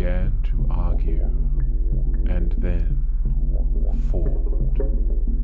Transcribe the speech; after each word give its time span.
began 0.00 0.32
to 0.42 0.66
argue 0.70 1.22
and 2.30 2.54
then 2.56 3.06
fought. 4.10 5.39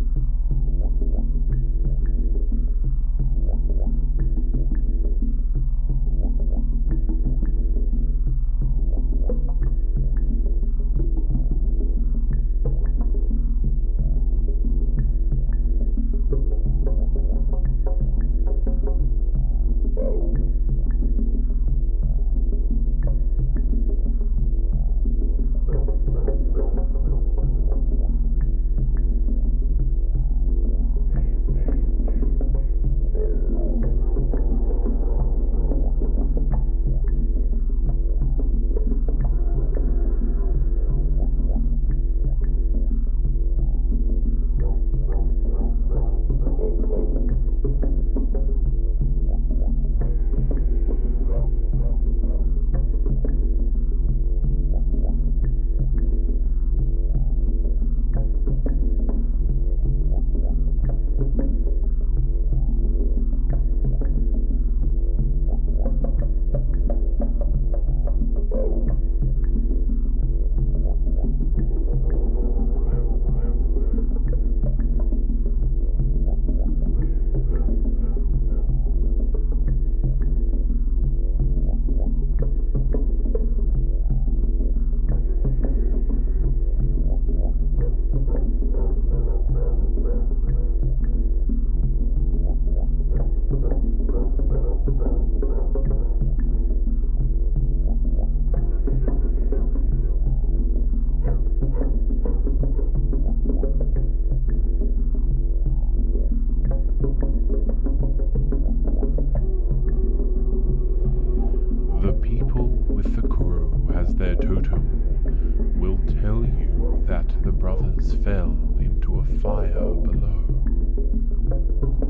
the 117.47 117.53
brothers 117.53 118.13
fell 118.25 118.59
into 118.81 119.21
a 119.21 119.39
fire 119.39 119.71
below, 119.71 120.65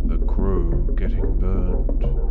the 0.06 0.16
crew 0.24 0.94
getting 0.96 1.38
burned. 1.38 2.25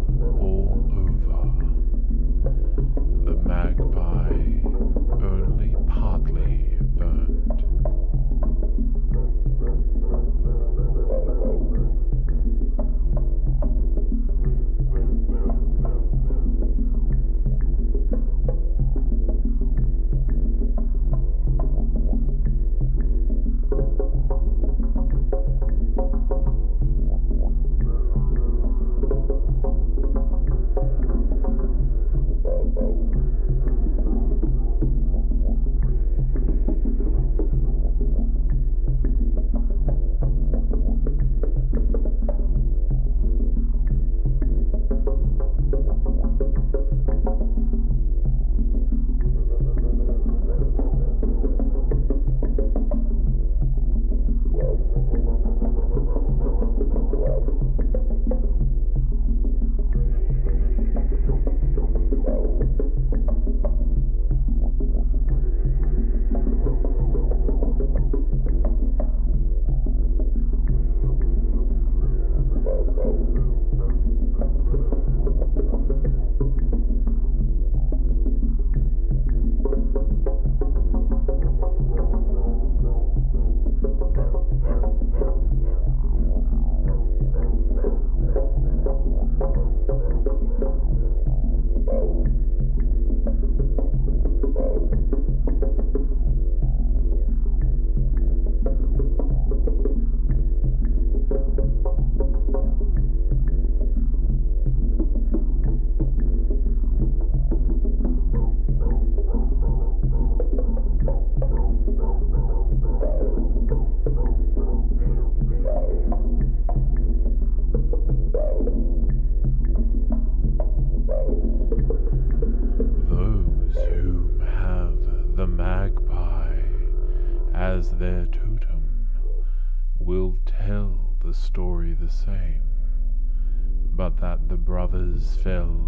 fell 135.21 135.85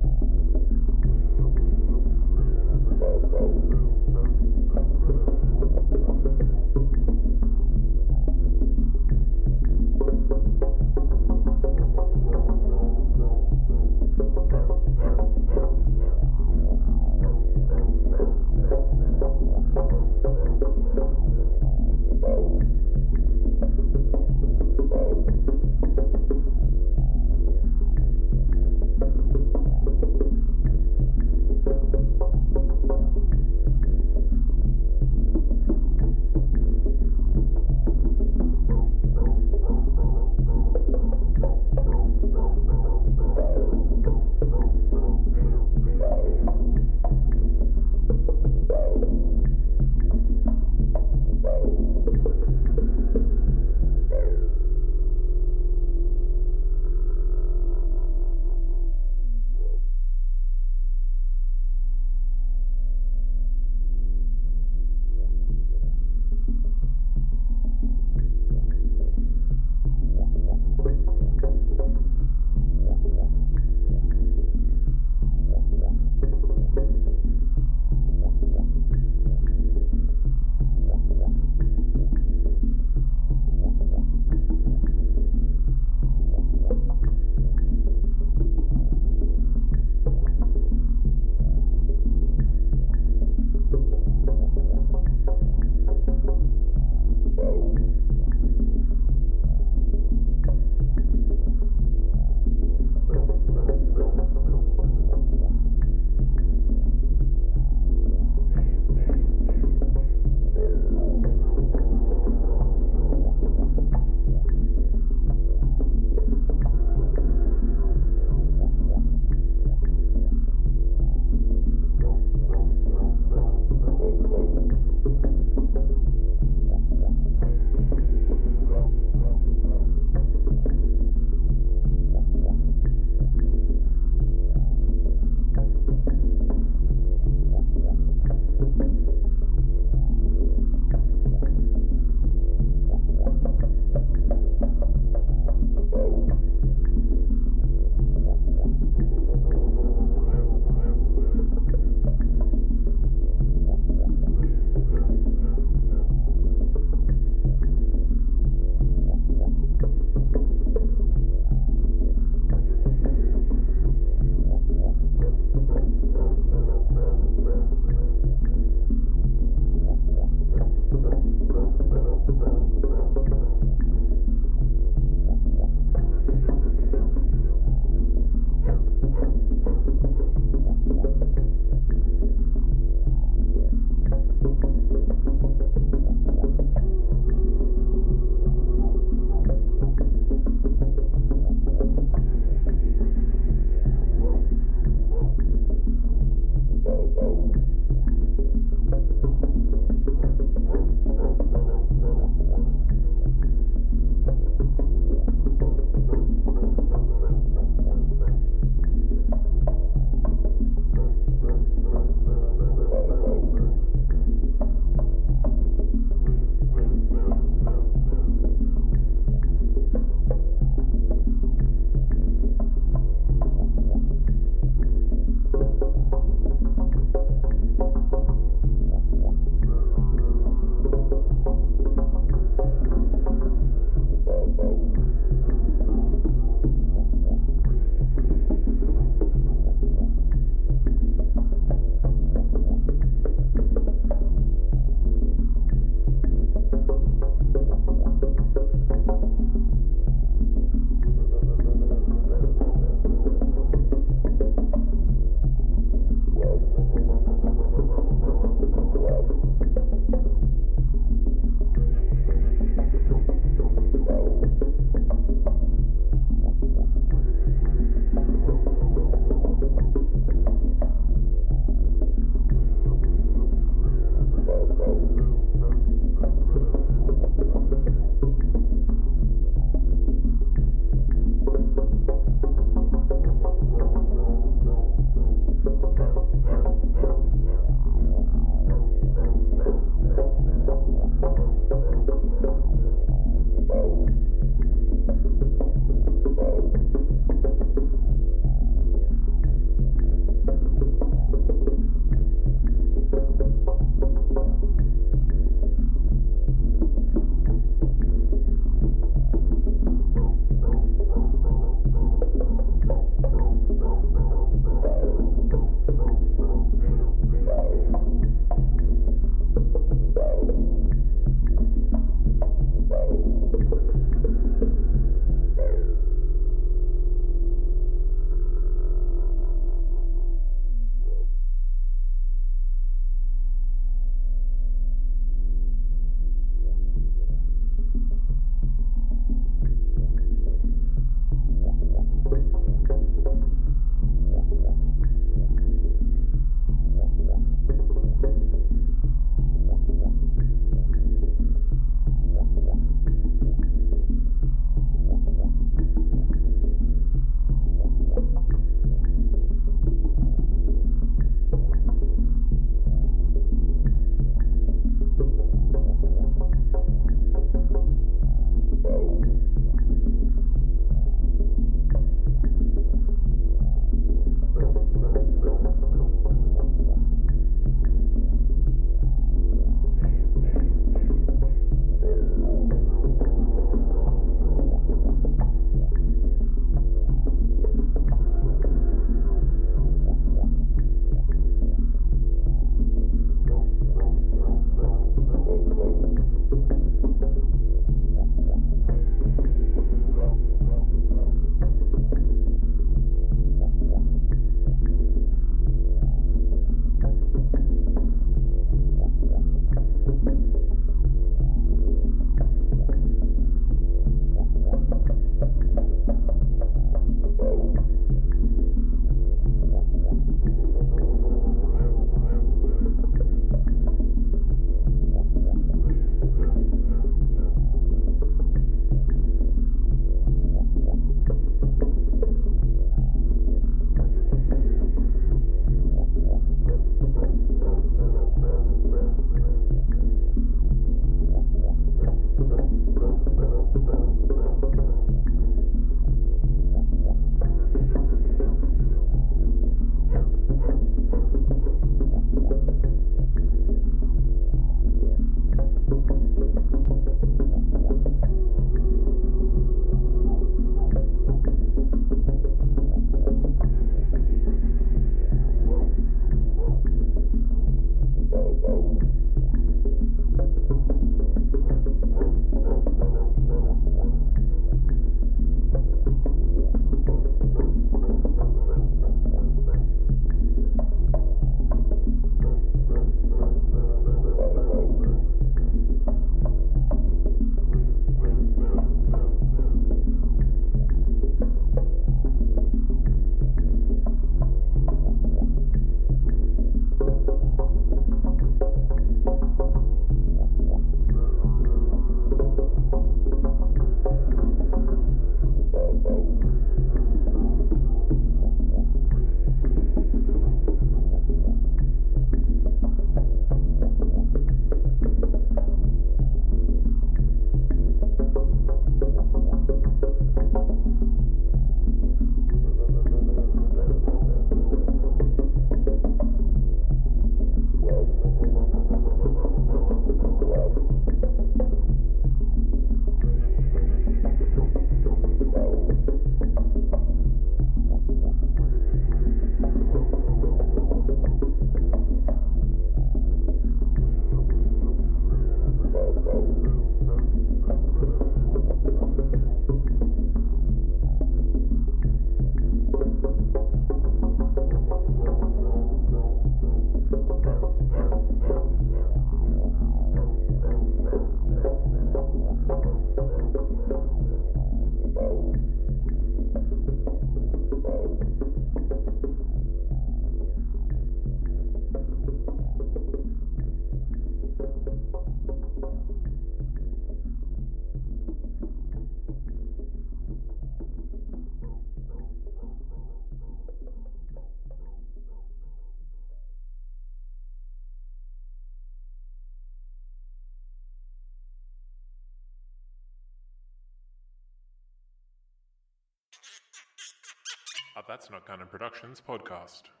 That's 598.21 598.29
Not 598.29 598.45
Canon 598.45 598.67
Productions 598.67 599.19
podcast. 599.27 600.00